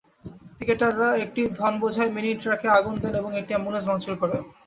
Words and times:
পিকেটাররা 0.57 1.09
একটি 1.23 1.41
ধানবোঝাই 1.59 2.09
মিনি 2.15 2.31
ট্রাকে 2.41 2.67
আগুন 2.77 2.95
দেন 3.01 3.13
এবং 3.21 3.31
একটি 3.35 3.51
অ্যাম্বুলেন্স 3.53 3.85
ভাঙচুর 3.89 4.15
করেন। 4.21 4.41